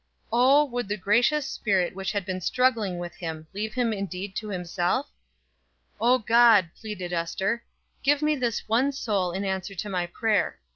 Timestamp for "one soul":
8.67-9.31